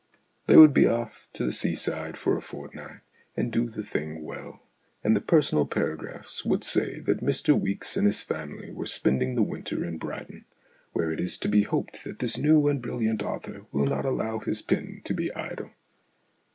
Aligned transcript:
They 0.47 0.57
would 0.57 0.73
be 0.73 0.87
off 0.87 1.29
to 1.33 1.45
the 1.45 1.51
seaside 1.51 2.17
for 2.17 2.35
a 2.35 2.41
fortnight, 2.41 3.01
and 3.37 3.51
do 3.51 3.69
the 3.69 3.83
thing 3.83 4.23
well, 4.23 4.63
and 5.03 5.15
the 5.15 5.21
personal 5.21 5.67
paragraphs 5.67 6.43
would 6.43 6.63
say 6.63 6.99
that 7.01 7.19
Mr 7.21 7.53
Weeks 7.53 7.95
and 7.95 8.07
his 8.07 8.19
family 8.19 8.71
were 8.71 8.87
spending 8.87 9.35
the 9.35 9.43
winter 9.43 9.85
in 9.85 9.99
Brighton," 9.99 10.45
where 10.93 11.11
it 11.11 11.19
is 11.19 11.37
to 11.37 11.47
be 11.47 11.61
hoped 11.61 12.03
that 12.03 12.17
this 12.17 12.35
new 12.35 12.67
and 12.67 12.81
brilliant 12.81 13.21
author 13.21 13.67
will 13.71 13.85
not 13.85 14.05
allow 14.05 14.39
his 14.39 14.63
pen 14.63 15.01
to 15.03 15.13
be 15.13 15.31
idle." 15.35 15.69